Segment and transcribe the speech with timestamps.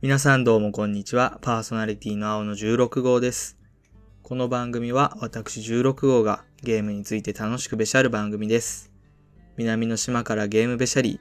[0.00, 1.40] 皆さんどうもこんにちは。
[1.42, 3.58] パーソナリティの青の16号です。
[4.22, 8.92] この番組は私16号がゲームについて楽しくべしゃる番組です。
[9.56, 11.18] 南の島からゲームべしゃり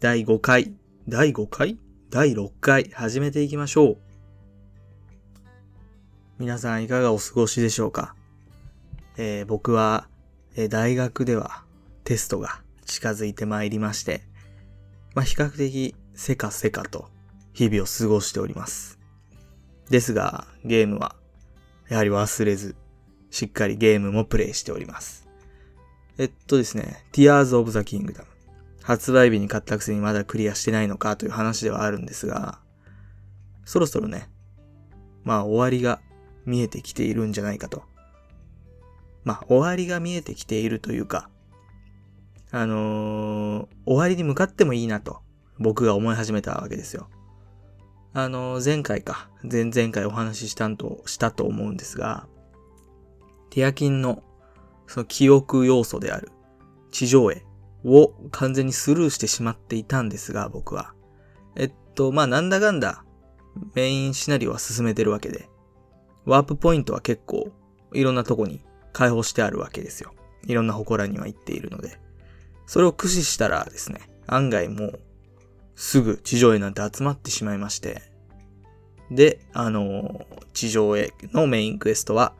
[0.00, 0.74] 第5回、
[1.06, 1.78] 第5回？
[2.10, 2.90] 第6回？
[2.92, 3.98] 始めていきましょう。
[6.40, 8.16] 皆さんいかがお過ごしでしょうか？
[9.18, 10.08] えー僕は、
[10.56, 11.62] えー大学では
[12.02, 14.22] テストが近づいてまいりまして、
[15.14, 17.08] まあ、比較的せかせかと
[17.56, 18.98] 日々を過ごしております。
[19.88, 21.16] ですが、ゲームは
[21.88, 22.76] やはり忘れず、
[23.30, 25.26] しっかりゲームもプレイしております。
[26.18, 28.24] えっとですね、Tears of the Kingdom。
[28.82, 32.58] 発売日に買ったくせにまだクリアしてないのかという話ではあるんですが、
[33.64, 34.28] そろそろね、
[35.24, 36.02] まあ終わりが
[36.44, 37.84] 見えてきているんじゃないかと。
[39.24, 41.30] まあ終わりが見えてきているというか、
[42.50, 45.20] あのー終わりに向かってもいいなと、
[45.58, 47.08] 僕が思い始めたわけですよ。
[48.18, 52.26] あの前回か、前々回お話ししたんと、したと思うんですが、
[53.50, 54.22] ティアキンの、
[54.86, 56.30] その記憶要素である、
[56.90, 57.44] 地上絵
[57.84, 60.94] を完全にスルーしてしまっていたんですが、僕は。
[61.56, 63.04] えっと、まあ、なんだかんだ、
[63.74, 65.50] メインシナリオは進めてるわけで、
[66.24, 67.52] ワープポイントは結構、
[67.92, 68.64] いろんなとこに
[68.94, 70.14] 開放してあるわけですよ。
[70.46, 72.00] いろんな祠には行っているので。
[72.64, 75.00] それを駆使したらですね、案外もう、
[75.76, 78.02] すぐ地上絵なんて集まってしまいまして。
[79.10, 82.34] で、あの地上絵のメインクエストは、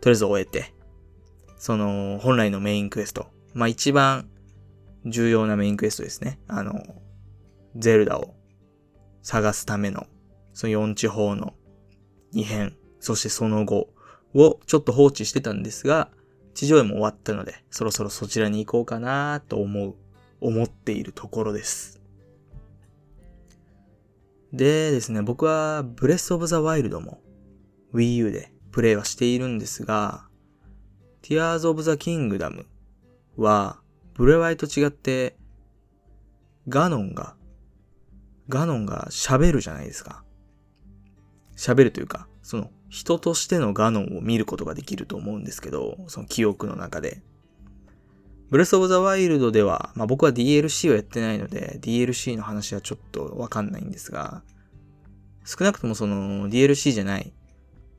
[0.00, 0.74] とりあえず終えて、
[1.56, 3.26] その、本来のメインクエスト。
[3.54, 4.28] まあ、一番
[5.06, 6.38] 重要なメインクエストですね。
[6.46, 6.82] あの、
[7.74, 8.34] ゼルダを
[9.22, 10.06] 探すための、
[10.52, 11.54] その4地方の
[12.34, 13.88] 2編、そしてその後
[14.34, 16.10] をちょっと放置してたんですが、
[16.52, 19.94] 地上絵も終わったので、そろそろそちらに行こうかなと思う、
[20.40, 22.03] 思っているところです。
[24.54, 27.20] でですね、僕はブレスオブザワイルドも
[27.92, 30.28] Wii U でプレイはしているんですが、
[31.22, 32.64] Tears of the Kingdom
[33.36, 33.80] は
[34.14, 35.36] ブレワイと違って
[36.68, 37.34] ガノンが、
[38.48, 40.22] ガノンが喋るじゃないですか。
[41.56, 47.24] 喋るというか、その人としてのガノンを見ることができると思うんですけど、その記憶の中で。
[48.54, 54.44] ブレスオブザワイルドでは、まあ僕は DLC をやってないので、DLC の話はちょっとわかんないんですが、
[55.44, 57.32] 少なくともその DLC じゃない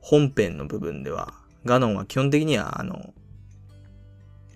[0.00, 1.34] 本編の部分では、
[1.66, 3.12] ガノンは基本的にはあの、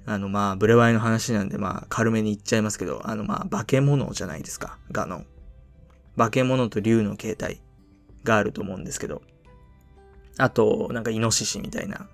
[0.06, 5.26] あのまブレワイの話なんでま軽めに言っちゃいますけど、あのま化け物じゃないですか、ガノン。
[6.16, 7.60] 化け物と竜の形態
[8.24, 9.20] があると思うんですけど、
[10.38, 12.08] あと、なんかイノシシみたいな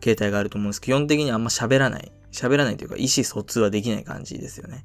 [0.00, 2.12] 形態があると思うんですけど、基本的にあんま喋らない。
[2.32, 4.84] 喋らないというか、意思疎通はできない感じですよね。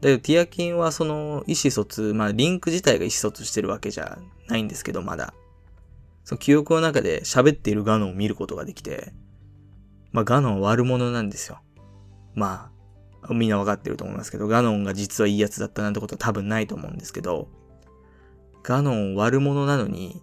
[0.00, 4.18] だけど、ティアキンはその意思疎通、まあ、リンク自体が意思疎通してるわけじゃ
[4.48, 5.34] ないんですけど、まだ。
[6.24, 9.12] その記憶の中で喋っているガノンを見ることができて、
[10.12, 11.60] まあ、ガノンは悪者なんですよ。
[12.34, 12.70] ま
[13.22, 17.48] あ、みんなわかってると思いますけど、ガノンが実はいいやつだったなんてことは多分ないと思うんですけど、
[18.62, 20.22] ガノン悪者なのに、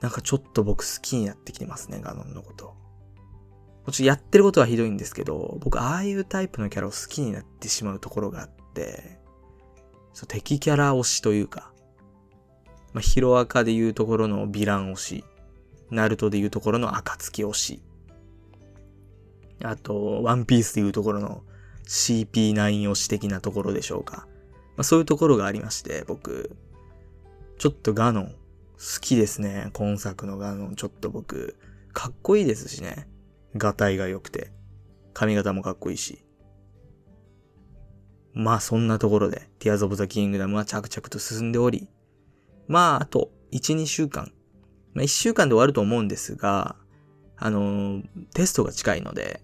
[0.00, 2.74] なんかちょっと僕好きになってきてますね、ガノンのこと。
[3.86, 9.18] もちろんやってることはひどいんですけど、僕ああいうタイプのキャラを好きになってしまうところがあって、
[10.12, 11.72] そう敵キャラ推しというか、
[12.92, 15.24] まあ、ヒロアカでいうところのヴィラン推し、
[15.90, 17.82] ナルトでいうところの暁推し、
[19.62, 21.42] あと、ワンピースでいうところの
[21.86, 22.54] CP9
[22.90, 24.26] 推し的なところでしょうか。
[24.76, 26.56] まあ、そういうところがありまして、僕、
[27.58, 29.70] ちょっとガノン、好きですね。
[29.72, 31.56] 今作のガノン、ちょっと僕、
[31.92, 33.08] かっこいいですしね。
[33.56, 34.52] ガタイが良くて。
[35.14, 36.24] 髪型もかっこいいし。
[38.34, 41.88] まあそんなところで、Tears of the Kingdom は着々と進んでおり、
[42.66, 44.32] まああと、1、2週間。
[44.94, 46.76] まあ1週間で終わると思うんですが、
[47.36, 48.04] あのー
[48.34, 49.42] テストが近いので、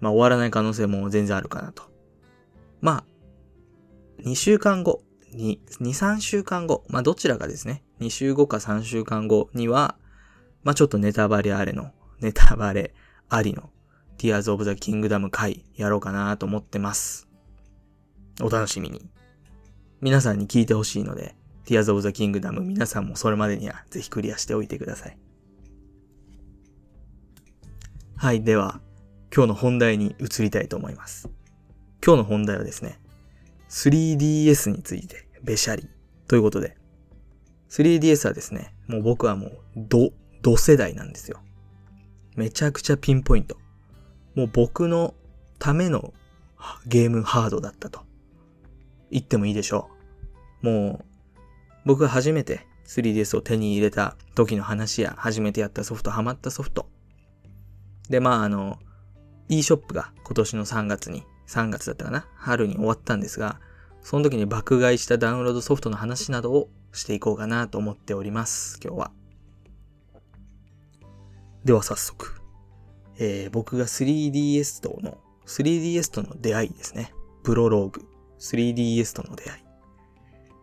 [0.00, 1.84] まあ終わらない可能性も全然あるかなと。
[2.80, 3.04] ま
[4.18, 5.02] あ、2週間後、
[5.34, 7.82] 2、2、3週間後、まあどちらかですね。
[8.00, 9.96] 2週後か3週間後には、
[10.62, 12.92] まあちょっとネタバレあれの、ネタバレ
[13.30, 13.70] ありの
[14.18, 17.28] Tears of the Kingdom 回やろうかなと思ってます。
[18.42, 19.08] お楽しみに。
[20.00, 25.18] 皆さんに聞いてほしいので、Tears of the Kingdom 皆さんもそれまでにはぜひクリアしておいてください。
[28.16, 28.80] はい、では、
[29.34, 31.30] 今日の本題に移りたいと思います。
[32.04, 32.98] 今日の本題はですね、
[33.68, 35.88] 3DS について、べしゃり。
[36.26, 36.76] ということで、
[37.70, 40.10] 3DS はですね、もう僕はもう、ド、
[40.42, 41.40] ド世代なんですよ。
[42.36, 43.56] めちゃくちゃピンポイント。
[44.34, 45.14] もう僕の
[45.58, 46.14] ための
[46.86, 48.02] ゲームハードだったと。
[49.10, 49.90] 言ってもいいでしょ
[50.62, 50.66] う。
[50.66, 51.04] もう、
[51.84, 56.86] 僕が初めて 3DS を手に入れた時の話や、初めてやったソフト、ハマったソフト。
[58.08, 58.78] で、まあ、あの、
[59.48, 63.60] e ショップが今年の3月に、3月だったかな春に終わったんですが、
[64.02, 69.19] その時に爆買いしたダウンロードソフトの話などをしていこうかなと思っております、今日は。
[71.64, 72.40] では早速、
[73.18, 77.12] えー、僕が 3DS との、3DS との出会いですね。
[77.42, 78.06] プロローグ、
[78.38, 79.62] 3DS との出会い。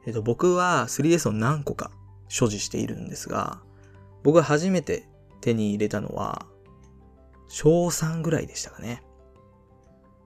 [0.08, 1.92] えっ、ー、と、僕は 3DS を何個か
[2.30, 3.62] 所持しているんですが、
[4.24, 5.08] 僕が初めて
[5.42, 6.46] 手に入れたのは、
[7.48, 9.04] 小3ぐらいでしたかね。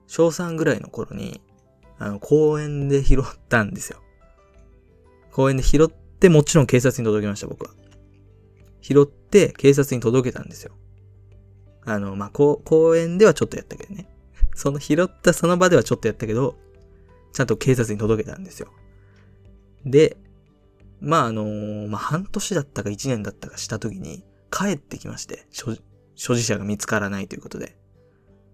[0.06, 1.42] 小3ぐらいの頃に、
[1.98, 4.02] あの、公園で拾ったんですよ。
[5.32, 7.70] 公園で拾ってもちろん警察に届けました、僕は。
[8.80, 10.72] 拾って警察に届けたんですよ。
[11.84, 12.60] あの、まあ、公
[12.96, 14.08] 園ではちょっとやったけどね。
[14.54, 16.56] その拾ったその場ではちょっとやったけど、
[17.32, 18.68] ちゃんと警察に届けたんですよ。
[19.84, 20.16] で、
[21.00, 25.74] まあ、あのー、まあ、半年だったか1年だったかした時に帰ってきまして、所
[26.34, 27.76] 持者が見つからないということで。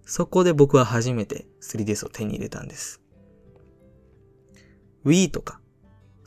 [0.07, 3.03] そこで僕は初めて 3DS を手に入れたんです。
[5.05, 5.61] Wii とか、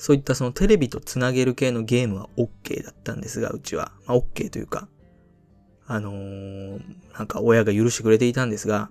[0.02, 3.92] そういったそのテレビとつなげる系のゲームは OK だったんですが、うちは。
[4.08, 4.88] まあ、OK というか、
[5.86, 6.82] あのー、
[7.14, 8.90] なんか親が許してくれていたんですが、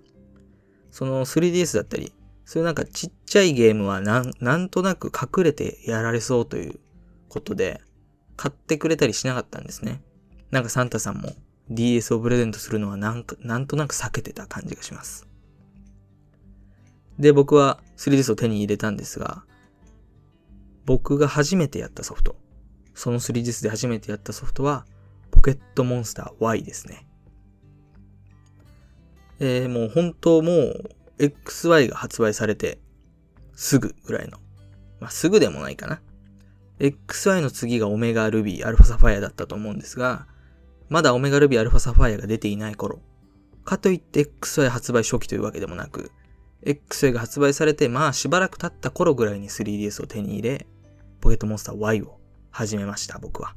[0.92, 2.12] その 3DS だったり、
[2.44, 6.78] そういうなんかちっちゃいゲームはなん、なんとなく隠れてやられそうという
[7.28, 7.80] ことで、
[8.36, 10.00] 買ってくれたりしなかったんですね。
[10.52, 11.32] なんかサンタさんも
[11.70, 15.26] DS をプレゼントするのはなんか、なんとなく避けてた感じがします。
[17.18, 19.42] で、僕は 3DS を手に入れたんですが、
[20.90, 22.34] 僕が初めてやったソフト、
[22.94, 24.86] その 3DS で初めてやったソフトは、
[25.30, 27.06] ポケットモンスター Y ですね。
[29.38, 30.90] えー、もう本当もう
[31.20, 32.80] XY が発売されて
[33.54, 34.38] すぐぐらいの。
[34.98, 36.02] まあ、すぐでもないかな。
[36.80, 40.26] XY の次がオメガルビー、アルファサファイアだったと思うんですが、
[40.88, 43.00] まだオメガルビー、アルファサファイアが出ていない頃。
[43.64, 46.10] かといって XY 発売初期というわけでもなく、
[46.66, 50.66] XY が発売されて、まあしばらく経った頃ぐらいに 3DS を手に入れ、
[51.20, 52.18] ポケットモンスター Y を
[52.50, 53.54] 始めました、僕は。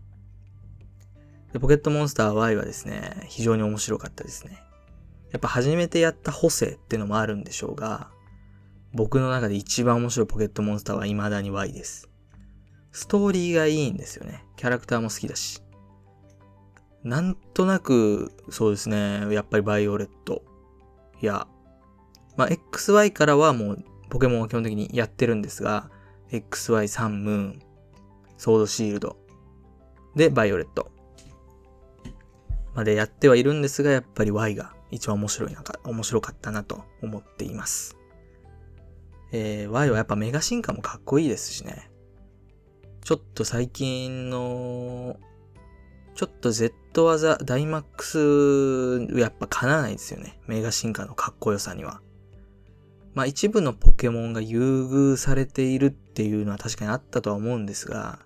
[1.54, 4.62] でポケットモンスター Y はですね、非常に面白かったですね。
[5.31, 8.10] やっぱ初めてやった補正ってのもあるんでしょうが、
[8.94, 12.10] 僕の中で一番面白いポケットモンスターは未だに Y です。
[12.92, 14.45] ストーリーがいいんですよね。
[14.56, 15.62] キャラクターも好きだし。
[17.04, 20.44] なんとなく、そうですね、やっぱりバイオレット。
[21.21, 21.48] いや、
[22.36, 25.89] まあ、XY からはもうポケモンは基本的にやってるんですが、
[26.33, 27.59] XY サンムーン、
[28.38, 29.18] ソードシールド、
[30.15, 30.91] で、バイオレット。
[32.74, 37.97] までやってはいるんですが、やっぱり Y が一番面白いなか、面白かったなと思っています。
[39.31, 41.91] えー、Y はやっぱメガ進化もかっこいいですしね。
[43.03, 45.18] ちょっと最近の、
[46.15, 48.06] ちょっと Z 技、ダイマック
[49.09, 50.39] ス、やっぱかなわないですよね。
[50.47, 52.01] メガ進化のかっこよさには。
[53.13, 58.19] まあ一部のポケモンが優遇されているっていうのは確かにあったとは思うんですが、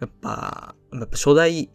[0.00, 1.70] やっぱ、やっぱ初代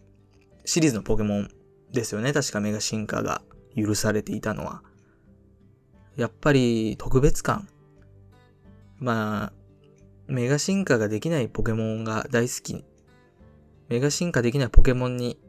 [0.66, 1.50] シリーズのポケモン
[1.92, 2.34] ですよね。
[2.34, 3.42] 確かメガ進化が
[3.76, 4.84] 許されていたのは。
[6.16, 7.68] やっぱり特別感。
[9.00, 9.54] まあ、
[10.28, 12.86] メガ進化ができないポケモンが大好き。
[13.90, 15.40] メガ進化できないポケモンに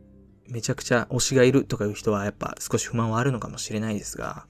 [0.49, 4.47] めちゃくちゃ推しがいるとかいう人はやっぱ少し不満はあるのかもしれないですが、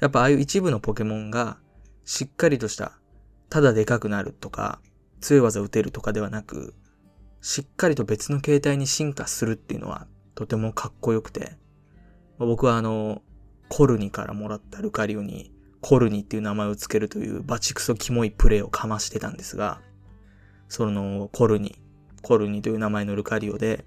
[0.00, 1.58] やっぱああいう一部のポケモンが
[2.04, 2.98] しっかりとした
[3.50, 4.80] ただでかくなるとか
[5.20, 6.74] 強い技を打てるとかではなく、
[7.40, 11.52] しっかりと別の形態に進化するっていうのはとてもかっこよくて、
[12.38, 13.22] 僕はあの、
[13.68, 19.80] コルニからもらったルカリオにコルニっていう名前を付けるというバチクソキモいプレイをかましてたんですが、
[20.68, 21.76] そのコルニ、
[22.22, 23.84] コルニという名前のルカリオで、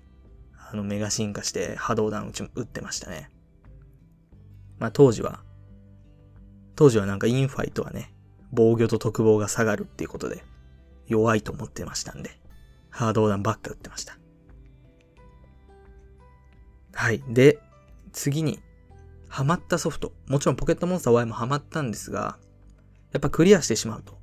[0.72, 3.30] あのメガ進化して波動弾打ってましたね。
[4.80, 5.44] まあ当時は、
[6.76, 8.14] 当時はなんかインファイトはね、
[8.52, 10.44] 防御と特防が下がるっていうことで
[11.08, 12.40] 弱いと思ってましたんで、
[12.90, 14.18] 波動弾ばっか打ってました。
[16.94, 17.24] はい。
[17.30, 17.60] で、
[18.12, 18.60] 次に、
[19.28, 20.12] ハマったソフト。
[20.28, 22.38] もちろんポケットモンスター Y もハマったんですが、
[23.14, 24.20] やっぱクリアしてしまうと。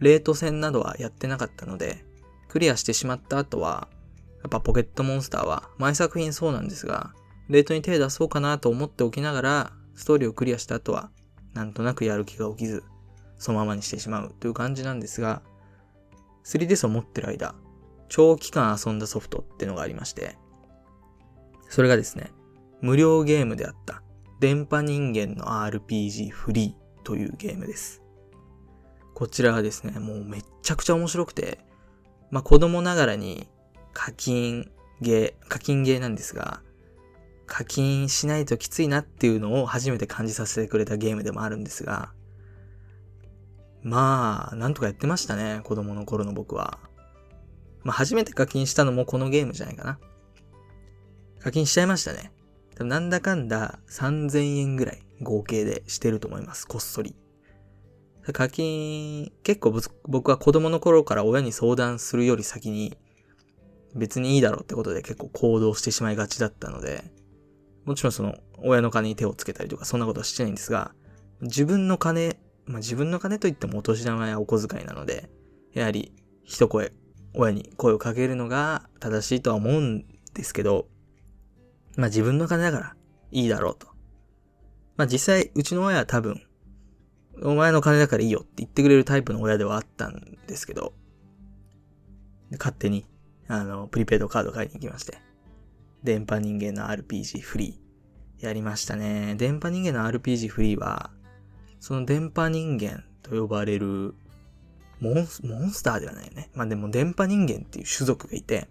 [0.00, 2.04] レート戦などはやってなかったので、
[2.48, 3.88] クリアしてしまった後は、
[4.42, 7.12] やっぱポケットモンスターは、前作品そうなんですが、
[7.48, 11.10] レートに手出そうかなと思っておきながら、ストーリーをクリアした後は、
[11.54, 12.84] なんとなくやる気が起きず、
[13.38, 15.42] そのままにしてしまうという感じなんですが、
[16.44, 17.54] 3DS を持ってる間、
[18.08, 20.36] 長期間遊んだソフトってのがありまして、
[21.68, 22.32] それがですね、
[22.80, 24.02] 無料ゲームであった、
[24.40, 28.02] 電波人間の RPG フリーというゲームです。
[29.14, 31.58] こちらはですね、もうめっちゃくちゃ面白くて、
[32.30, 33.48] まあ子供ながらに
[33.92, 36.62] 課金ゲー、課金ゲーなんですが、
[37.50, 42.12] 課金しないときついなっていうのを初めて感じさせてくれたゲームでもあるんですが、
[43.82, 46.78] まあ、なんとかやってましたね、子供の頃の僕は。
[47.82, 49.98] まあ初めて課金したのもこのゲームじゃないかな。
[51.40, 52.32] 課金しちゃいましたね。
[52.76, 57.16] 多分なんだかんだ3000円ぐらい合計でしてると思います、こっそり。
[58.32, 62.96] 課金、結構僕は子供の頃から親に相談するより先に
[63.96, 67.02] 別にいいだろうってことで結構行動してしまいがちだったので、
[67.84, 70.92] もちろんその親の金に手をつけたりとかそんなことはしてないんですが、
[71.40, 75.30] 自分の金、まあ自分の金といってもお年玉やお小遣いなので、
[75.72, 76.12] やはり
[76.44, 76.92] 一声、
[77.34, 80.88] 親に声をかけるのが正しいとは思うんですけど、
[81.96, 82.96] まあ自分の金だから
[83.30, 83.88] いいだろうと。
[84.96, 86.42] まあ実際、うちの親は多分、
[87.42, 90.92] お前の金だからいいよって言ってくれるタイプの親ではあったんですけど、
[92.52, 93.06] 勝手に、
[93.48, 95.18] あの、プリペイドカード買いに行きまして、
[96.02, 99.34] 電波人間の RPG フリー、やりましたね。
[99.36, 101.10] 電波人間の RPG フリーは、
[101.78, 104.14] その電波人間と呼ばれる
[105.00, 106.50] モンス、モンスターではないよね。
[106.54, 108.68] まあでも電波人間っていう種族がいて、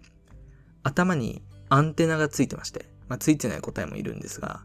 [0.82, 4.64] 頭にアンテナがついてまして、まあついてない答えもいるんですが、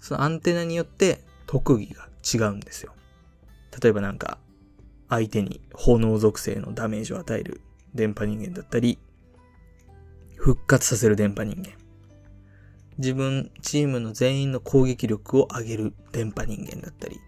[0.00, 2.08] そのアンテナによって特技が
[2.48, 2.92] 違うんですよ。
[3.80, 4.38] 例えばなんか、
[5.08, 7.60] 相手に炎属性のダメージを与える
[7.94, 8.98] 電波人間だったり、
[10.42, 11.70] 復活させる電波人間。
[12.98, 17.20] 自分、チームの全員の攻撃力を上げる電波人間だったり。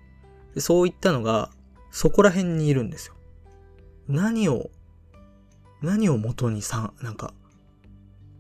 [0.61, 1.52] そういったのが、
[1.92, 3.14] そこら辺にいるんですよ。
[4.09, 4.68] 何を、
[5.80, 7.33] 何を元にさ、なんか、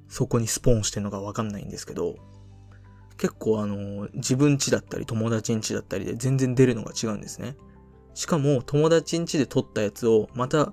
[0.08, 2.16] そこにスポーンしてるのかわかんないんですけど、
[3.16, 7.56] 結構あの、自分家だったり友達ん家だったりで全然出るのが違うんですね。
[8.14, 10.72] しかも友達ん家で撮ったやつをまた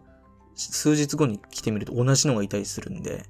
[0.56, 3.30] 数日後に来てみると同じのがいたりするんで、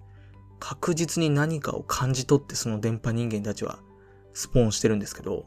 [0.61, 3.79] 確実に何かを感じ取ってその電波人間たちは
[4.33, 5.45] スポーンしてるんですけど、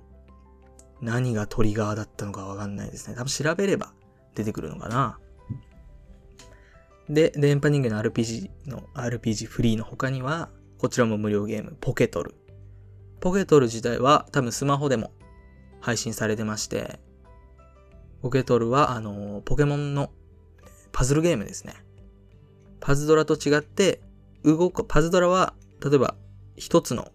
[1.00, 3.16] 何がトリガーだったのかわかんないですね。
[3.16, 3.94] 多分調べれば
[4.34, 5.18] 出てくるのかな。
[7.08, 12.34] で、電波人間の RPG の RPG フリーの他には、こちらも無料ゲーム、ポケトル。
[13.20, 15.12] ポケトル自体は多分スマホでも
[15.80, 16.98] 配信されてまして、
[18.20, 20.10] ポケトルはあの、ポケモンの
[20.90, 21.74] パズルゲームですね。
[22.80, 24.00] パズドラと違って、
[24.44, 26.14] 動く、パズドラは、例えば
[26.56, 27.12] 一つの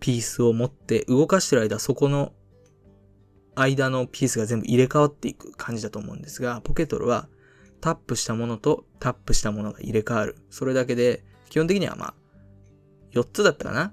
[0.00, 2.32] ピースを持って動かしてる間、そこの
[3.54, 7.28] 間のピースが全部入れ替わっていく感じだと思うんですが、ポケトルは
[7.80, 10.36] タップしたものとタップしたものが入れ替わる。
[10.50, 12.14] それだけで、基本的にはまあ、
[13.12, 13.92] 4つだったかな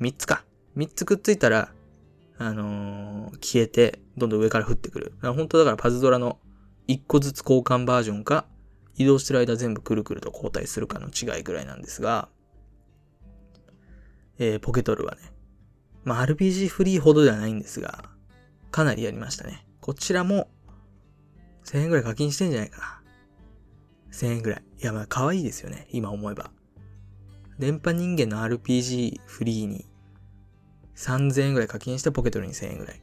[0.00, 0.44] ？3つか。
[0.76, 1.72] 3つくっついたら、
[2.38, 5.14] あのー、消えて、どんどん上から降ってくる。
[5.22, 6.38] 本当だからパズドラの
[6.88, 8.46] 1個ずつ交換バージョンか、
[8.96, 12.28] 移動してる間全部くるくると交代するかの違いぐらいなんですが、
[14.38, 15.20] えー、ポケトルはね、
[16.04, 18.04] まあ、RPG フリーほどではないんですが、
[18.70, 19.66] かなりやりましたね。
[19.80, 20.48] こちらも、
[21.64, 23.02] 1000円ぐらい課金してんじゃないかな。
[24.12, 24.62] 1000円ぐらい。
[24.80, 25.88] いや、まあ、可愛いですよね。
[25.90, 26.50] 今思えば。
[27.58, 29.86] 電波人間の RPG フリーに
[30.94, 33.00] 3000円ぐらい課金してポケトルに1000円ぐらい。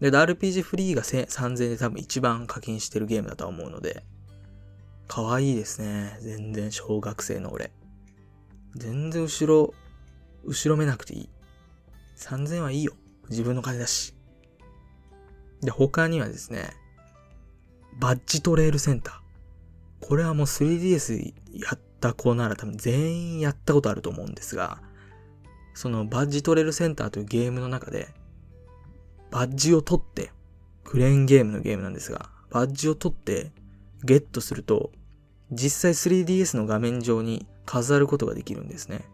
[0.00, 4.04] で、RPG フリーが3000円で多分一番課金してるゲームだとは思うので、
[5.12, 6.16] 可愛いですね。
[6.20, 7.72] 全然小学生の俺。
[8.76, 9.74] 全然後ろ、
[10.44, 11.28] 後ろめなくていい。
[12.16, 12.92] 3000はいいよ。
[13.28, 14.14] 自分の金だし。
[15.62, 16.70] で、他にはですね、
[17.98, 20.06] バッジトレールセンター。
[20.06, 24.80] これはもう 3DS やった子なら多分全員やったことあると思うんですが、
[25.74, 28.14] そのバッジトレールセンターというゲームの中で、
[29.32, 30.30] バッジを取って、
[30.84, 33.50] クレーンゲームのゲームなんですが、バッジを取って
[34.04, 34.92] ゲットすると、
[35.52, 39.04] 実際 3DS の画面上に飾ることができるんですね。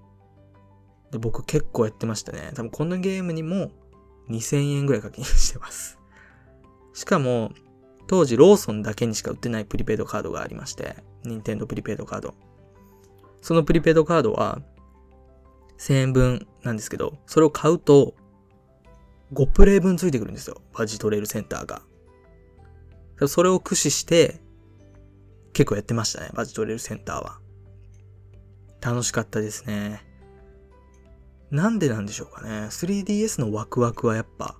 [1.10, 2.50] で僕結構やってましたね。
[2.54, 3.70] 多分このゲームにも
[4.28, 5.98] 2000円ぐらい課金してます。
[6.94, 7.52] しかも、
[8.06, 12.34] 当時ローソンだけにしか売ってないプリペイドカードがありまして、任天堂プリペイドカード。
[13.42, 14.62] そのプリペイドカードは、
[15.78, 18.14] 1000円分なんですけど、それを買うと、
[19.32, 20.62] 5プレイ分ついてくるんですよ。
[20.72, 21.82] バジトレールセンターが。
[23.28, 24.40] それを駆使して、
[25.56, 26.28] 結構やってましたね。
[26.34, 27.38] バジトレルセンターは。
[28.82, 30.02] 楽しかったですね。
[31.50, 32.66] なんでなんでしょうかね。
[32.66, 34.56] 3DS のワクワクはやっぱ、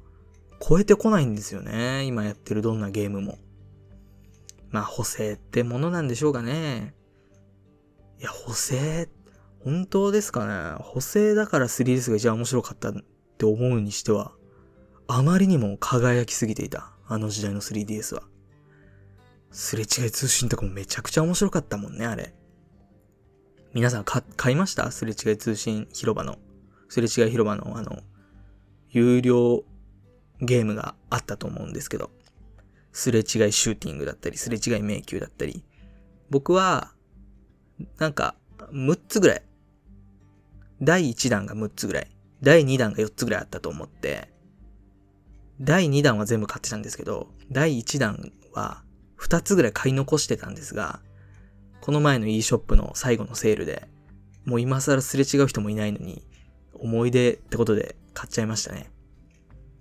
[0.67, 2.05] 超えてこないんですよね。
[2.05, 3.37] 今やってるどんなゲームも。
[4.71, 6.95] まあ、補正ってものなんでしょうかね。
[8.19, 9.11] いや、補正、
[9.63, 10.83] 本当ですかね。
[10.83, 12.95] 補正だから 3DS が一番面白かったっ
[13.37, 14.33] て思うにしては、
[15.09, 16.95] あまりにも輝きすぎていた。
[17.07, 18.23] あの時代の 3DS は。
[19.51, 22.35] すれ違い通信とかもめちゃくちゃ面白かったもんね、あれ。
[23.73, 24.91] 皆さん買いました？
[24.91, 26.39] すれ違い通信広場の。
[26.89, 28.03] すれ違い広場のあの、
[28.91, 29.65] 有料
[30.41, 32.11] ゲームがあったと思うんですけど。
[32.93, 35.63] すれ違いシューティングだったり、すれ違い迷宮だったり。
[36.31, 36.93] 僕は、
[37.99, 38.37] なんか、
[38.73, 39.43] 6つぐらい。
[40.81, 42.11] 第1弾が6つぐらい。
[42.41, 44.31] 第2弾が4つぐらいあったと思って、
[45.61, 48.83] 第2弾は全部買ってたんですけど、第1弾は
[49.21, 51.01] 2つぐらい買い残してたんですが、
[51.81, 53.89] この前の e ショップの最後のセールで、
[54.45, 56.23] もう今更すれ違う人もいないのに、
[56.75, 58.91] 思い出ってことで買っちゃいましたね。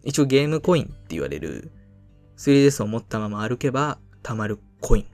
[0.03, 1.71] 一応ゲームコインって言われる
[2.37, 5.05] 3DS を持ったまま歩けば貯まるコイン。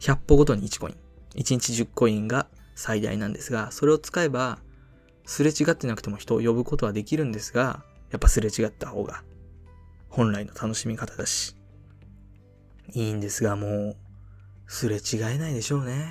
[0.00, 0.96] 100歩ごとに1コイン。
[1.34, 4.58] 1日10コインが最大なんですが、それを使えば、
[5.26, 9.22] すれ違ってなくても人を呼ぶことはできるんですが、やっぱすれ違った方が
[10.08, 11.54] 本来の楽しみ方だし、
[12.92, 13.96] いいんですが、もう、
[14.66, 16.08] すれ違えないでしょうね。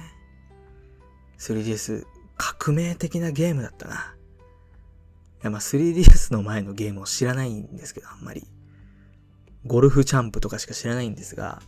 [1.40, 2.06] 3DS、
[2.38, 3.96] 革命的なゲームだったな。
[3.96, 8.48] いや、まあ 3DS の前のゲームを知らないんですけど、あんまり。
[9.66, 11.62] ゴルフチャンプとかしか知らないんですが、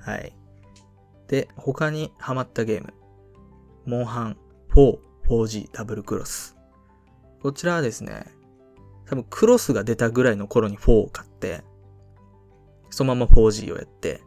[0.00, 0.36] はい。
[1.28, 2.94] で、他にハマったゲーム。
[3.86, 4.36] モンハン
[4.74, 6.56] 4 4G ダブルクロス。
[7.42, 8.26] こちらはですね、
[9.06, 11.64] 多分クロスが出たぐらいの頃に4を買って、
[12.90, 14.22] そのまま 4G をやって、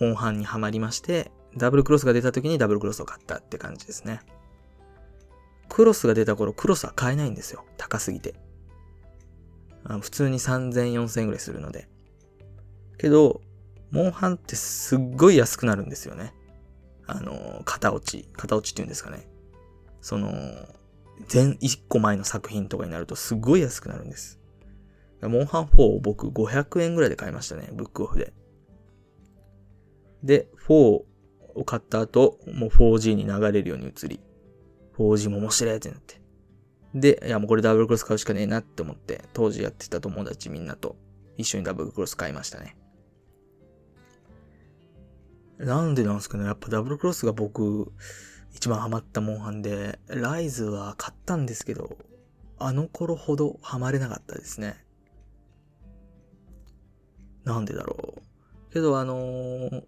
[0.00, 4.20] モンハンにはまりまして、ダブルクロスが出た時にダブルクロスを買ったって感じですね。
[5.68, 7.64] クロスが出た頃、クロスは買えないんですよ。
[7.76, 8.34] 高すぎて。
[9.84, 11.88] あの普通に3000、4000ぐらいするので。
[12.98, 13.40] けど、
[13.90, 16.34] モンハンってすっごい安くなるんですよね。
[17.06, 18.28] あの、型落ち。
[18.34, 19.28] 型落ちって言うんですかね。
[20.00, 20.30] その、
[21.28, 24.38] 全1個前の作品とかになるとすっごい安くなるんです。
[25.28, 27.68] モンハン4を僕500円ぐらいで買いましたね。
[27.72, 28.32] ブックオフで。
[30.22, 34.20] で、4を買った後、もう 4G に流れるように移り、
[34.96, 36.20] 4G も面白いってなって。
[36.94, 40.96] で、いやもうこれダブルクロス買うしかねえなって思って、当時やってた友達みんなと
[41.36, 42.76] 一緒にダブルクロス買いましたね。
[45.58, 47.92] なんでなんですかねやっぱダブルクロスが僕、
[48.54, 51.96] 一番ハマったモンハンで、ライズは買ったんですけど、
[52.58, 54.81] あの頃ほどハマれなかったですね。
[57.44, 58.72] なんでだろう。
[58.72, 59.84] けどあのー、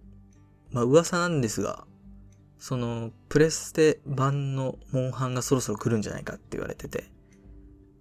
[0.71, 1.87] まあ、噂なんですが、
[2.59, 7.05] その、プレステ版のモンハンがそろそろ来るんじゃないかって言われてて、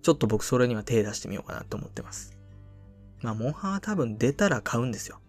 [0.01, 2.37] ちょっと僕それには手出してみようかなと思ってます。
[3.21, 5.19] まあ、モンハンは多分出たら買うんですよ。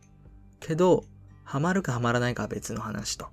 [0.61, 1.05] けど、
[1.45, 3.27] ハマるかハマらないかは別の話と。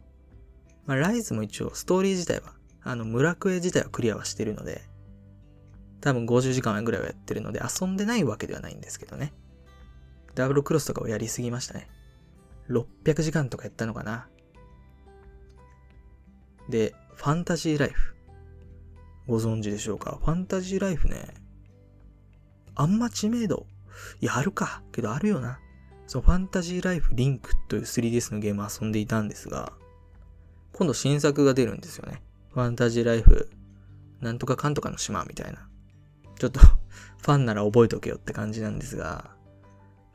[0.86, 4.82] まあ、ライズも一応ストーリー自体は、あの、村クエ自体はクリアはしてるので、
[6.02, 9.34] 多分50時間ぐらいはやってるので遊んでないわけではないんですけどね。
[10.36, 11.90] ダブルクロスとかをやりすぎましたね。
[12.70, 14.28] 600時間とかやったのかな。
[16.70, 18.16] で、ファンタジーライフ。
[19.28, 20.20] ご存知でしょうか？
[20.24, 21.34] ファンタジーライフね。
[22.76, 23.66] あんま知名度。
[24.20, 24.82] いや、あるか。
[24.92, 25.60] けどあるよな。
[26.08, 29.74] そう、ファンタジーライフリンクという 3DS のゲームを遊んでいたんですが、
[30.74, 32.22] 今度新作が出るんですよね。
[32.54, 33.50] ファンタジーライフ、
[34.20, 35.68] なんとかかんとかの島みたいな。
[36.40, 39.36] ちょっとファンなら覚えとけよって感じなんですが、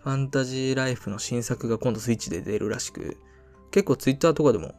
[0.06, 3.16] ファンタジーライフの新作が今度スイッチで出るらしく、
[3.72, 4.72] 結構ツイッターとかでも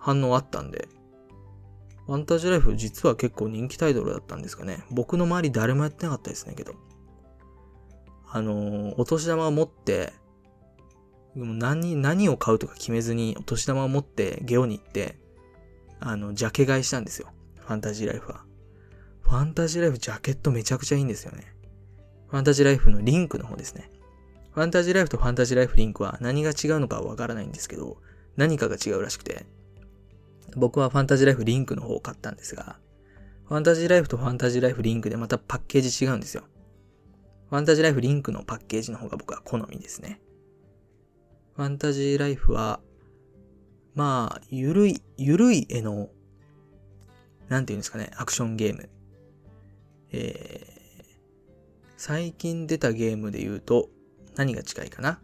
[0.00, 0.88] 反応あったんで、
[2.08, 4.82] ファンタジーライフ実は結構人気タイトルだったんですかね。
[4.90, 6.74] 僕の周り誰もやってなかったですね、けど。
[8.32, 10.12] あのー、お年玉を持って、
[11.36, 15.20] でも何、何を買うとか決めずにお年玉を持ってゲオに行って、
[16.00, 17.28] あの、ジャケ買いしたんですよ。
[17.60, 18.44] ファンタジーライフは。
[19.20, 21.54] ファンタジーライフジャケットめちゃくちゃいいんですよね。
[22.26, 23.91] ファンタジーライフのリンクの方ですね。
[24.52, 27.96] ファンタジーライフとファンタジーライフリンクは何が違うのかはわからないんですけど、
[28.36, 29.46] 何かが違うらしくて、
[30.56, 32.78] 僕はファンタジーライフリンクの方を買ったんですが、
[33.48, 36.44] ファンタジーライフとファンタジーライフリンクでまたパッケージ違うんですよ。
[37.48, 40.20] ファンタジーライフリンクのパッケージの方が僕は好みですね。
[41.56, 42.80] ファンタジーライフは、
[43.94, 46.10] まあ、ゆるい、ゆるい絵の、
[47.48, 48.88] なんていうんですかね、アクションゲーム。
[50.12, 51.04] えー、
[51.96, 53.90] 最近出たゲームで言うと、
[54.36, 55.20] 何が近いかな？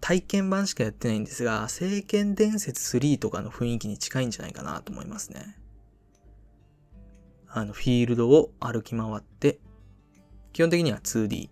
[0.00, 5.58] 体験版しかやってないんですが、聖剣伝説3とかの雰囲気に近いんじゃないかなと思いますね。
[7.48, 9.58] あの、フィールドを歩き回って、
[10.52, 11.48] 基本的には 2D。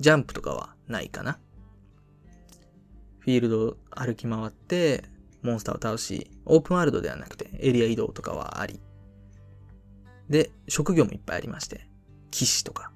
[0.00, 1.38] ジャンプとかはないかな。
[3.20, 5.04] フィールドを歩き回って、
[5.40, 8.80] モンスターを倒し、オープンワールドではなくてエリア移動とかはあり。
[10.28, 11.88] で、職業もいっぱいありまして、
[12.30, 12.90] 騎士とか。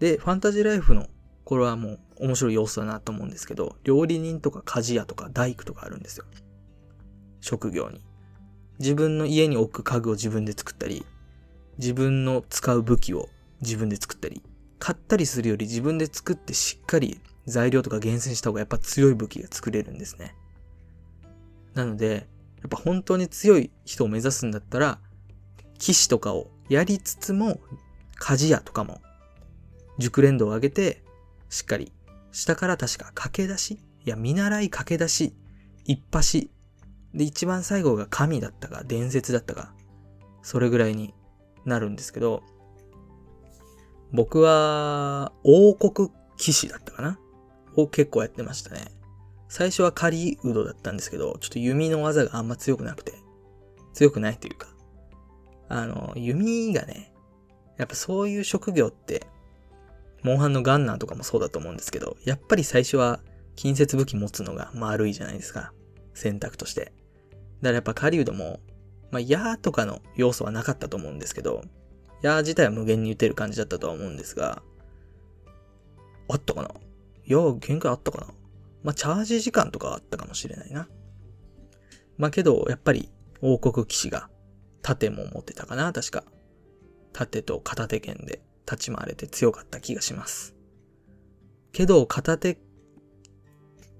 [0.00, 1.06] で、ファンタジーライフの
[1.44, 6.24] これはもう面白い要素だなと思うんですけど、料理人とか鍛冶屋とか大工とかあるんですよ。
[7.40, 8.00] 職業に。
[8.78, 11.04] 自分の家に置く家具を自分で作ったり、
[11.78, 13.28] 自分の使う武器を
[13.60, 14.42] 自分で作ったり、
[14.78, 20.34] 買ったりするより自分で作ってしっかり材料とか厳選した方がやっぱ強い武器が作れるんですね。
[21.74, 22.26] なので、
[22.62, 24.98] やっぱ本当に強い人を目指すんだったら、
[25.78, 27.60] 騎士とかをやりつつも、
[28.20, 29.00] 鍛冶屋とかも、
[30.00, 31.04] 熟練度を上げて、
[31.48, 31.92] しっかり、
[32.32, 35.36] 下から確か駆け出しいや、見習い駆け出し、
[35.84, 36.48] 一発。
[37.14, 39.74] で、一番最後が神だったか、伝説だったか、
[40.42, 41.14] それぐらいに
[41.64, 42.42] なるんですけど、
[44.12, 47.18] 僕は、王国騎士だったかな？
[47.76, 48.86] を結構やってましたね。
[49.48, 53.14] 最初は狩人だったんですけど、ちょっと弓の技があんま強くなくて、
[53.92, 54.68] 強くないというか、
[55.68, 57.12] あの、弓がね、
[57.76, 59.26] やっぱそういう職業って、
[60.22, 63.20] モンハンのガンナーとかもそうだと思うんですけど、やっぱり最初は
[63.56, 65.72] 近接武器持つのが丸いじゃないですか。
[66.14, 66.80] 選択として。
[66.82, 66.92] だか
[67.62, 68.60] らやっぱ狩人も、
[69.10, 71.62] まあ、矢とかの要素はなかったと思うんですけど、
[72.22, 74.62] 矢自体は無限に撃てる感じだったとは思うんですが、
[76.28, 76.70] あったかな？
[77.26, 78.26] 矢限界あったかな？
[78.82, 80.88] まあ、チャージ時間とかあったかもしれないな。
[82.18, 83.10] まあ、けど、やっぱり、
[83.42, 84.30] 王国騎士が、
[84.82, 86.24] 盾も持ってたかな、確か。
[87.12, 90.54] 盾と片手剣で立ち回れて強かった気がします。
[91.72, 92.58] けど、片手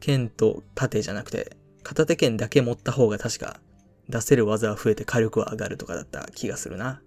[0.00, 3.60] 剣と盾じゃなくて、片手剣だけ持った方が確か
[4.08, 7.02] 出せる技は増えて火力は上がるとかだった気がするな。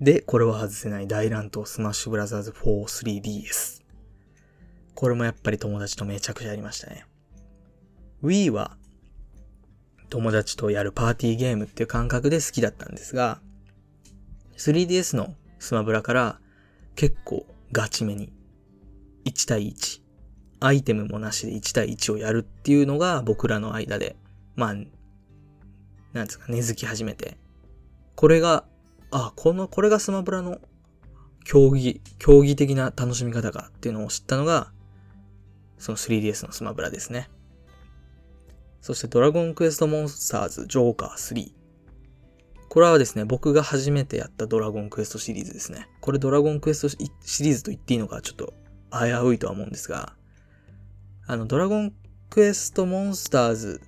[0.00, 3.82] で、これは外せない大乱闘スマッシュブラザーズ 43DS。
[4.94, 7.04] これもやっぱり友達とめちゃくちゃやりましたね。
[8.22, 8.76] Wii は
[10.08, 13.40] 友達とやるパーティーゲームっていう感覚で好きだったんですが、
[14.58, 16.40] 3DS のスマブラから
[16.96, 18.32] 結構ガチめに
[19.24, 20.00] 1対1、
[20.60, 24.16] アイテムもなしで1対1をやるっていうのが僕らの間で、
[24.56, 24.74] まあ、
[26.12, 27.38] なんですか、根付き始めて、
[28.16, 28.64] これが、
[29.12, 30.58] あ、この、これがスマブラの
[31.44, 34.72] 競技、競技的な楽しみ方かっていうのを知ったのが、
[35.78, 37.30] その 3DS のスマブラですね。
[38.80, 41.57] そしてドラゴンクエストモンスターズジョーカー3。
[42.68, 45.88] これはですね、僕が初めてやったドラゴンクエストシリーズですね。
[46.00, 46.98] これドラゴンクエストシ
[47.42, 48.52] リーズと言っていいのかちょっと
[48.92, 50.12] 危ういとは思うんですが、
[51.26, 51.92] あの、ドラゴン
[52.30, 53.80] クエストモンスターズ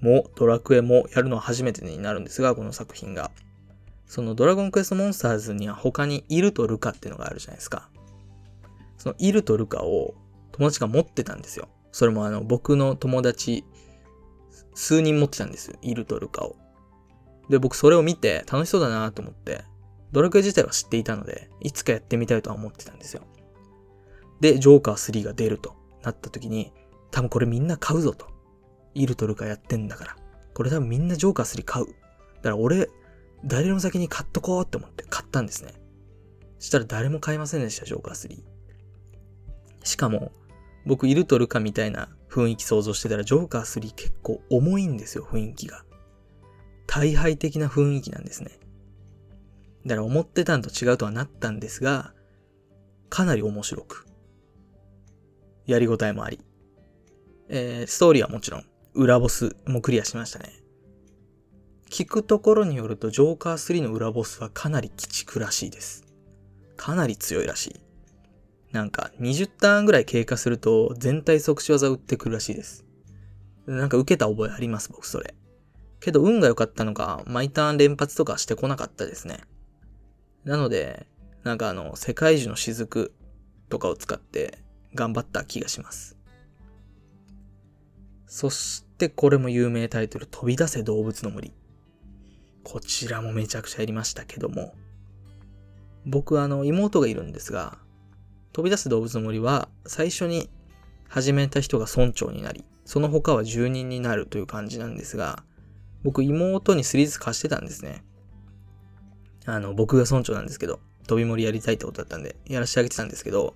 [0.00, 3.30] も、ドラクエもやるのは初めてになるんですが、この作品が。
[4.06, 7.90] そのドラゴンクエストモンスターズには他にイルとルカっていうのがあるじゃないですか。
[8.96, 10.14] そのイルとルカを
[10.52, 11.68] 友達が持ってたんですよ。
[11.92, 13.64] それもあの僕の友達
[14.74, 15.76] 数人持ってたんですよ。
[15.82, 16.56] イルとルカを。
[17.48, 19.64] で、僕それを見て楽しそうだなと思って、
[20.12, 23.22] ドラクエ自体は知っていたので、いつかやってみたいとは思ってたんですよ。
[24.40, 26.72] で、ジョーカー3が出るとなった時に、
[27.10, 28.26] 多分これみんな買うぞと。
[28.94, 30.16] イルとルカやってんだから。
[30.54, 31.86] これ多分みんなジョーカー3買う。
[31.86, 32.88] だから俺、
[33.44, 35.72] 誰の先に買っとこうって思って買ったんですね。
[36.58, 38.42] したら誰も買いませんでした、ジョーカー3。
[39.84, 40.32] しかも、
[40.86, 42.08] 僕いるとるかみたいな
[42.38, 45.84] 雰囲気想像してたら、ジョーカー3結構重いんですよ、雰囲気が。
[46.86, 48.58] 大敗的な雰囲気なんですね。
[49.84, 52.14] だから思ってたんと違うとはなったんですが、
[53.10, 54.06] かなり面白く。
[55.66, 56.40] やりごたえもあり。
[57.48, 60.52] えー、ストーリーはもちろん、裏ボスもクリアしましたね。
[61.90, 66.04] 聞くところによると、ジョーカー3の裏ボスはかなり鬼畜らしいです。
[66.76, 67.87] かなり強いらしい。
[68.72, 72.84] なんか20ターンぐらい経過すると全体即死技打ってくるらしいです。
[73.66, 75.34] なんか受けた覚えあります、僕それ。
[76.00, 79.40] けど運が良かったのか、毎ターン連発とかしてこなかったですね。
[80.44, 81.06] なので、
[81.44, 83.12] なんかあの、世界樹の雫
[83.68, 84.58] とかを使って
[84.94, 86.16] 頑張った気がします。
[88.26, 91.52] そしてこれも有名タイトル、飛び出せ動物の森。
[92.64, 94.74] こちらもめちゃくちゃやりましたけども、
[96.04, 97.78] 僕あの妹がいるんですが、
[98.52, 100.48] 飛び出す動物の森は最初に
[101.08, 105.42] 始めた人が村長になり、その他は住人になるという感じなんですが、
[106.02, 108.04] 僕妹にスリーズ貸してたんですね。
[109.46, 113.54] あの、僕が村長なんですけど、飛び森やりたいってことだったんで、やらせてあげてたんですけど、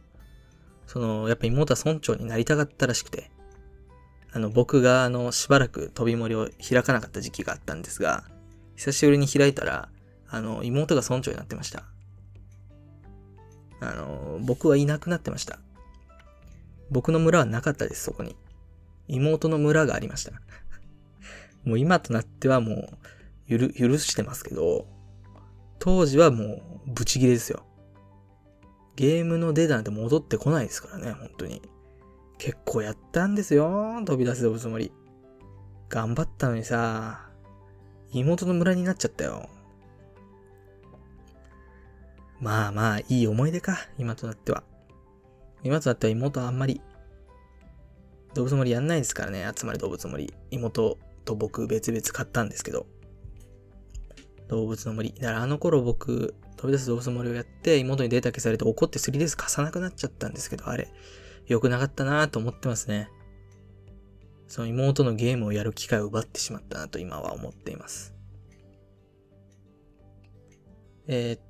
[0.86, 3.30] その、やっぱ妹は村長になりたかったらしくて、
[4.32, 8.24] あの、僕があの、しばらく飛び森を開かなかった時期があったんですが、
[8.76, 9.90] 久しぶりに開いたら、
[10.28, 11.84] あの、妹が村長になってました。
[13.82, 15.58] あの、僕はいなくなってました。
[16.90, 18.36] 僕の村はなかったです、そこに。
[19.08, 20.32] 妹の村がありました。
[21.64, 22.88] もう今となってはもう、
[23.46, 24.86] ゆる、許してますけど、
[25.78, 26.44] 当時はも
[26.86, 27.64] う、ブチギレですよ。
[28.94, 31.62] ゲームのデータなんて戻ってこないですからね、本当に。
[32.38, 34.92] 結構やったんですよ、飛び出す動物森。
[35.88, 37.28] 頑張ったのにさ、
[38.12, 39.48] 妹の村になっちゃったよ。
[42.42, 44.64] まあまあ、いい思い出か、今となっては。
[45.62, 46.80] 今となっては妹はあんまり、
[48.34, 50.34] 動物森やんないですからね、集まり動物森。
[50.50, 52.86] 妹と僕別々買ったんですけど。
[54.48, 55.12] 動物の森。
[55.12, 60.88] だからあの頃僕、飛び出す動物の森をやって、妹にデータ消されて怒って 3DS 貸さなくなっちゃったんですけど、あれ、
[61.46, 63.08] 良くなかったなぁと思ってますね。
[64.48, 68.12] その妹のゲームをやる機会を奪ってしまったなと今は思っています。
[71.06, 71.40] えー、っ、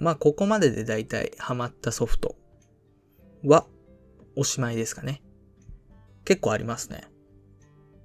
[0.00, 2.36] まあ、ここまででだいたいハマったソフト
[3.44, 3.66] は
[4.36, 5.22] おしまいですかね。
[6.24, 7.04] 結構ありますね。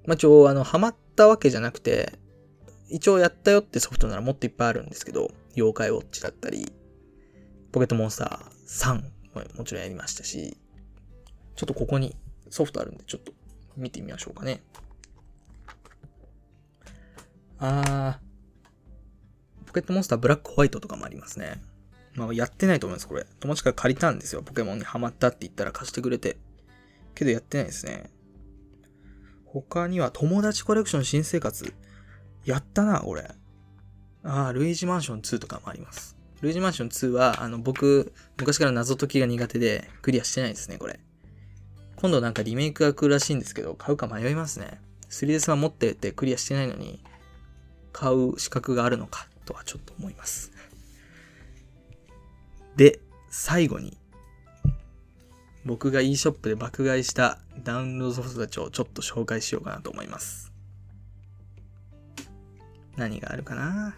[0.05, 2.13] まあ、一応、あの、ハマったわけじゃなくて、
[2.89, 6.71] 一応やったよってソフトならもっといっぱいあるんですけど、妖怪ウォッチだったり、
[7.71, 10.57] ポケットモンスター3ももちろんやりましたし、
[11.55, 12.15] ちょっとここに
[12.49, 13.33] ソフトあるんで、ちょっと
[13.75, 14.61] 見てみましょうかね。
[17.59, 21.61] あー、ポケットモンスターブラックホワイトとかもありますね。
[22.17, 23.25] まあ、やってないと思います、これ。
[23.39, 24.41] 友達から借りたんですよ。
[24.41, 26.37] ポケモンにハマったって言ったら貸してくれて。
[27.13, 28.09] けどやってないですね。
[29.45, 31.73] 他には友達コレクション新生活。
[32.43, 33.29] やったな、俺。
[34.23, 36.17] ああ、ルイージマンション2とかもあります。
[36.41, 40.99] ルイージマンション2は、あの、僕、昔から謎解きが苦手で、クリアしてないですね、これ。
[41.97, 44.81] 今度なんかリメイクが来るらしいんですけど、買うか迷いますね。
[45.09, 47.03] 3DS は持っててクリアしてないのに、
[47.93, 50.51] 買う資格があるのか、とはちょっと思います。
[52.77, 53.97] で、最後に、
[55.65, 60.53] 僕が eShop で爆買いしたダウンロードソフトたちをちょっと紹介しようかなと思います。
[62.95, 63.97] 何があるかな？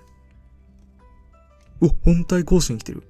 [1.80, 3.04] お、本体更新来てる。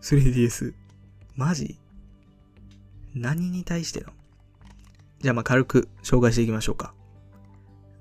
[0.00, 0.74] 3DS。
[1.34, 1.78] マジ？
[3.14, 4.12] 何に対しての？
[5.20, 6.94] じゃあまあ軽く紹介していきましょうか。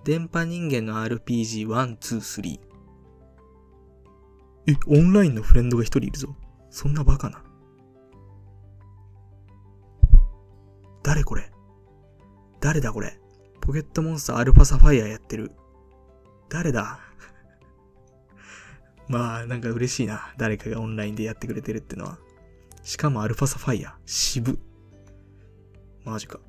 [0.03, 2.59] 電波人間の RPG1、2、3。
[4.69, 6.36] え、オンラインのフレンドが一人いるぞ。
[6.69, 7.41] そんなバカな。
[11.03, 11.49] 誰これ？
[12.60, 13.17] 誰だこれ？
[13.62, 15.53] ポケットモンスターアルファサファイアやってる。
[16.49, 16.99] 誰だ？
[19.08, 20.34] まあ、なんか嬉しいな。
[20.38, 22.19] 誰かがオンラインでやってくれてるってのは。
[22.84, 23.97] しかもアルファサファイア。
[24.06, 24.60] 渋。
[26.03, 26.41] マジか。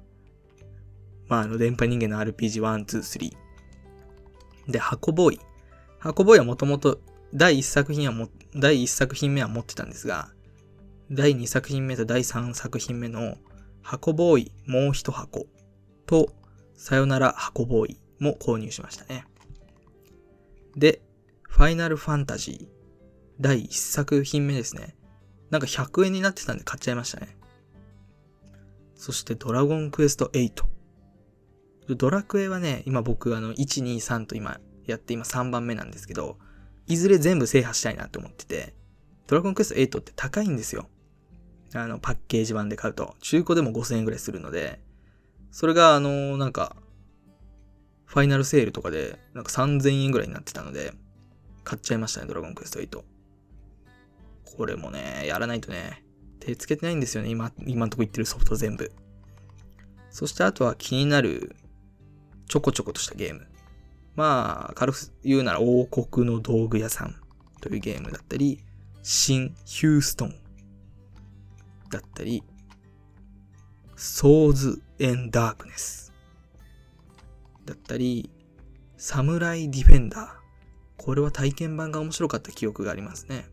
[1.28, 3.32] まあ、あの、電波人間の RPG1、2、
[4.66, 4.72] 3。
[4.72, 5.40] で、箱ボーイ。
[6.00, 7.00] 箱ボーイはもともと
[7.34, 10.30] 第1作品はも、第1作品目は持ってたんですが、
[11.10, 13.36] 第2作品目と第3作品目の
[13.82, 15.46] 箱ボーイもう一箱
[16.06, 16.32] と、
[16.74, 19.26] さよなら箱ボーイも購入しましたね。
[20.76, 21.02] で、
[21.42, 22.66] ファイナルファンタジー
[23.40, 24.96] 第1作品目ですね。
[25.50, 27.36] なんか100円になってたんで買っちゃいましたね。
[28.94, 30.64] そしてドラゴンクエスト8。
[31.96, 36.38] ドラクエはね、今僕あの1、2、3と今やって今3番目なんですけど、
[36.88, 38.74] いずれ全部制覇したいなって思ってて、
[39.26, 40.88] ドラゴンクエスト8って高いんですよ。
[41.74, 43.14] あの、パッケージ版で買うと。
[43.20, 44.80] 中古でも5000円ぐらいするので、
[45.50, 46.76] それがあの、なんか、
[48.06, 50.94] ファイナルセールとかで、なんか3000円ぐらいになってたので、
[51.64, 53.02] 買っちゃいましたね、ドラゴンクエスト8。
[54.44, 56.04] これもね、やらないとね、
[56.40, 58.90] 手つけてないんですよね、今、今んとこ言ってるソフト全部。
[60.10, 61.54] そしてあとは気になる、
[62.48, 63.46] ちょこちょことしたゲーム。
[64.18, 67.14] まあ、軽く言うなら王国の道具屋さん
[67.60, 68.64] というゲームだったり、
[69.04, 70.34] 新ヒューストン
[71.88, 72.42] だったり、
[73.94, 76.12] ソーズ・エン・ダークネス
[77.64, 78.28] だったり、
[78.96, 80.28] サムライ・ディフェンダー。
[80.96, 83.46] これは体験版が面白かった記憶がありますね。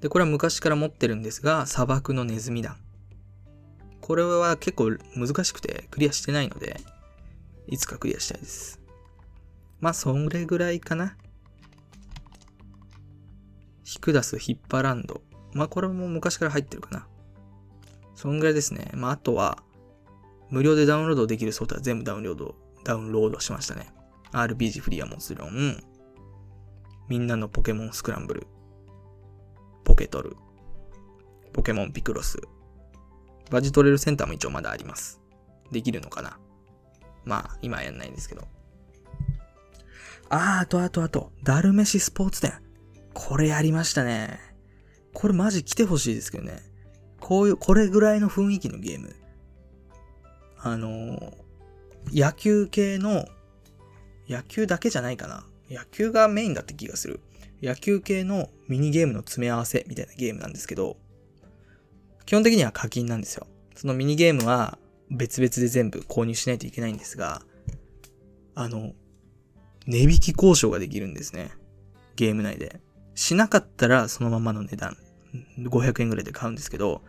[0.00, 2.76] で、これは昔から持ってるんですが、砂漠のネズミ団。
[4.00, 6.78] これは結構難しくてクリアしてないので、
[7.66, 8.80] いつかクリアしたいです。
[9.80, 11.16] まあ、そんれぐらいかな。
[13.82, 15.22] ヒクダスヒッパランド。
[15.52, 17.06] まあ、これも昔から入ってるかな。
[18.14, 18.90] そんぐらいですね。
[18.94, 19.62] まあ、あとは、
[20.50, 23.92] 無料でダウンロードできるソフトは全部ダウンロード、ダウンロードしましたね。
[24.32, 25.82] RPG フリーはもちろん、
[27.08, 28.46] みんなのポケモンスクランブル、
[29.84, 30.36] ポケトル、
[31.52, 32.38] ポケモンピクロス、
[33.50, 35.20] バジトレルセンターも一応まだあります。
[35.70, 36.38] できるのかな
[37.24, 38.46] まあ、今はやんないんですけど。
[40.28, 42.54] あー、あとあとあと、ダルメシスポーツ店。
[43.12, 44.40] これやりましたね。
[45.12, 46.58] これマジ来てほしいですけどね。
[47.20, 49.14] こういう、これぐらいの雰囲気のゲーム。
[50.58, 51.32] あのー、
[52.12, 53.26] 野球系の、
[54.28, 55.46] 野球だけじゃないかな。
[55.70, 57.20] 野球がメインだって気がする。
[57.62, 60.96] 野球系のミニゲームの詰め合わせみたいなゲームなんですけど、
[62.26, 63.46] 基本的には課金なんですよ。
[63.74, 64.78] そのミニゲームは
[65.10, 67.42] 別々で全部購入しないといけないんですが、
[68.54, 68.92] あの、
[69.86, 71.50] 値引き交渉ができるんですね。
[72.16, 72.80] ゲーム内で。
[73.14, 74.96] しなかったらそのままの値段、
[75.58, 77.02] 500円ぐらいで買うんですけど、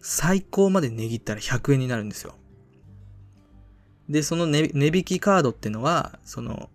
[0.00, 2.34] 最高まで値切ったら100円になるんですよ。
[4.08, 6.70] で、その値引きカードってのは、その、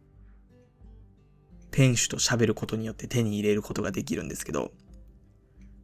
[1.72, 4.72] 店主と喋ることによって手に入れることができるんですけど、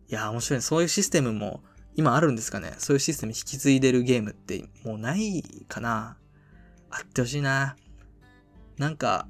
[0.10, 1.63] いや、面白い、そういうシステムも
[1.97, 2.73] 今あるんですかね？
[2.77, 6.15] そういうシステム引き継いでるゲームってもうないかな
[6.89, 7.75] あってほしいな。
[8.77, 9.27] なんか、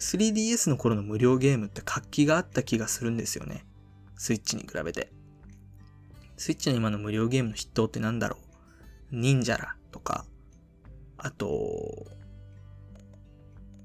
[0.00, 3.66] 3DS の頃の無料ゲームって活気があった気がするんですよね。
[4.16, 5.12] スイッチに比べて。
[6.38, 8.38] スイッチの今の無料ゲームの筆頭ってなんだろ
[9.12, 9.16] う？
[9.16, 10.24] 忍者らとか、
[11.18, 12.06] あと、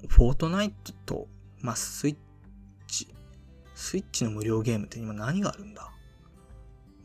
[0.08, 1.28] フォートナイトと、
[1.60, 2.16] まあ、スイッ
[2.86, 3.08] チ、
[3.74, 5.92] スイッチの無料ゲームって今何があるんだ？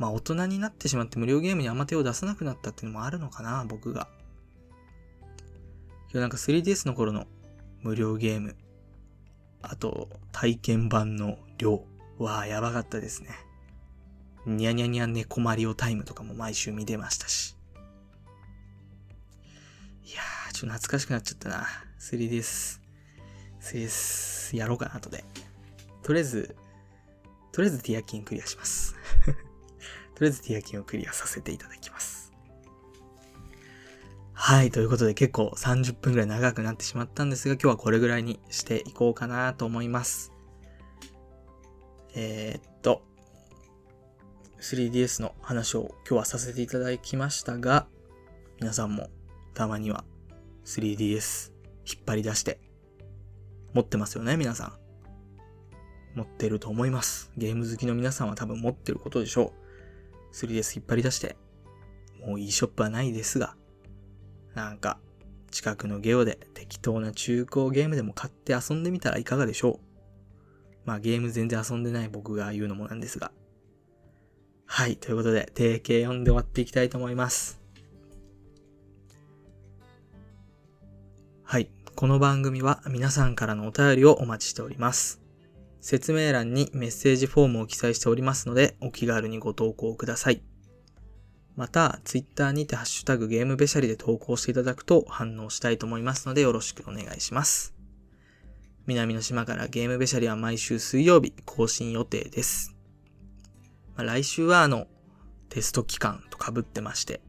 [0.04, 4.10] まあ大人になってしまって無料ゲームにあんま手を出さなくなったっていうのもあるのかな、僕が。
[6.12, 7.26] 今日なんか 3DS の頃の
[7.80, 8.58] 無料ゲーム、
[9.62, 11.86] あと体験版の量
[12.20, 13.30] はやばかったですね。
[14.46, 17.56] ニャニャニャ猫マリオタイムとかも毎週見てましたし。
[20.04, 21.66] いやー、ちょっと懐かしくなっちゃったな。
[22.02, 22.82] 3DS。
[23.62, 25.24] 3DS やろうかな、後で。
[26.02, 26.58] とりあえず、
[27.54, 28.96] とりあえずティアキンクリアします。
[30.16, 32.32] とりあえずティアキンをクリアさせていただきます。
[34.34, 40.32] はい、ということで結構30分くらい長くなってしまったんですが、今日はこれぐらいにしていこうかなと思います。
[42.16, 43.04] えー、っと、
[44.60, 47.88] 3DS の話を今日はさせていただきましたが、
[48.60, 49.10] 皆さんも
[49.54, 50.04] たまには
[50.66, 51.52] 3DS
[51.86, 52.60] 引っ張り出して
[53.74, 54.74] 持ってますよね、皆さん。
[56.16, 57.32] 持ってると思います。
[57.38, 59.63] ゲーム好きの皆さんは多分持ってることでしょう。
[60.34, 61.38] 3DS 引っ張り出して、
[62.26, 63.56] もう e ショップはないですが、
[64.56, 65.00] なんか、
[65.52, 69.94] 近くのゲオで適当な中古ゲームでも買って遊んでみたらいかがでしょう
[70.86, 73.32] まあゲーム全然遊んでない僕が言うのもなんですが。
[74.66, 77.62] はい、ということで、定型読んで終わっていきたいと思います。
[81.44, 85.23] はい、この番組は皆さんからのお便りをお待ちしております。
[85.84, 90.42] 説明欄にメッセージフォームを記載しておりますので、お気軽にご投稿ください。
[91.58, 97.76] また、ツイッターにてハッシュタグゲームべしゃりで投稿していただくと反応したいと思いますのでよろしくお願いします。
[98.88, 102.74] 南の島からゲームべしゃりは毎週水曜日更新予定です。
[103.98, 104.88] まあ、来週はあの、
[105.50, 107.20] テスト期間と被ってまして、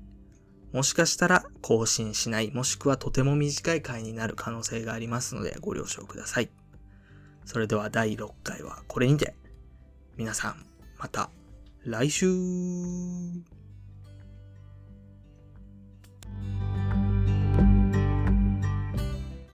[0.72, 6.50] もしかしたら更新しない、もしくはとても短い回になる可能性がありますのでご了承ください。
[7.44, 9.34] それでは第6回はこれにて、
[10.16, 10.66] 皆さん、
[10.98, 11.30] また
[11.84, 13.53] 来週。